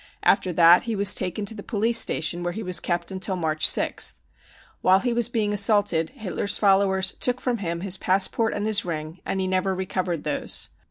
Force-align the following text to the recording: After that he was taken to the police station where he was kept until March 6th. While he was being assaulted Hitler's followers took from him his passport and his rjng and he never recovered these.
After 0.23 0.51
that 0.53 0.85
he 0.89 0.95
was 0.95 1.13
taken 1.13 1.45
to 1.45 1.53
the 1.53 1.61
police 1.61 1.99
station 1.99 2.41
where 2.41 2.53
he 2.53 2.63
was 2.63 2.79
kept 2.79 3.11
until 3.11 3.35
March 3.35 3.67
6th. 3.67 4.15
While 4.81 4.97
he 4.97 5.13
was 5.13 5.29
being 5.29 5.53
assaulted 5.53 6.09
Hitler's 6.15 6.57
followers 6.57 7.11
took 7.11 7.39
from 7.39 7.59
him 7.59 7.81
his 7.81 7.97
passport 7.97 8.55
and 8.55 8.65
his 8.65 8.81
rjng 8.81 9.19
and 9.27 9.39
he 9.39 9.45
never 9.45 9.75
recovered 9.75 10.23
these. 10.23 10.69